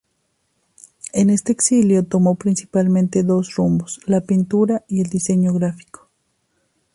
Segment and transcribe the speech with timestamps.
[1.13, 6.09] En este exilio tomó principalmente dos rumbos: la pintura y el diseño gráfico.